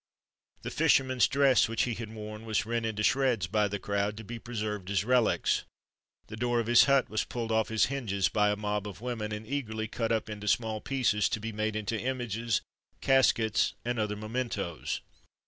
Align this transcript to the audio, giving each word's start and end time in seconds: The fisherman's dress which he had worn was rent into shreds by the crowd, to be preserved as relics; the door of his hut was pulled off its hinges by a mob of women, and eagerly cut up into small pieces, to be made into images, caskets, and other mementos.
The 0.63 0.71
fisherman's 0.71 1.27
dress 1.27 1.69
which 1.69 1.83
he 1.83 1.93
had 1.93 2.11
worn 2.11 2.43
was 2.43 2.65
rent 2.65 2.87
into 2.87 3.03
shreds 3.03 3.45
by 3.45 3.67
the 3.67 3.77
crowd, 3.77 4.17
to 4.17 4.23
be 4.23 4.39
preserved 4.39 4.89
as 4.89 5.03
relics; 5.05 5.63
the 6.25 6.35
door 6.35 6.59
of 6.59 6.65
his 6.65 6.85
hut 6.85 7.07
was 7.07 7.23
pulled 7.23 7.51
off 7.51 7.69
its 7.69 7.85
hinges 7.85 8.27
by 8.27 8.49
a 8.49 8.55
mob 8.55 8.87
of 8.87 9.01
women, 9.01 9.31
and 9.31 9.45
eagerly 9.45 9.87
cut 9.87 10.11
up 10.11 10.27
into 10.27 10.47
small 10.47 10.81
pieces, 10.81 11.29
to 11.29 11.39
be 11.39 11.51
made 11.51 11.75
into 11.75 11.99
images, 12.01 12.61
caskets, 12.99 13.75
and 13.85 13.99
other 13.99 14.15
mementos. 14.15 15.01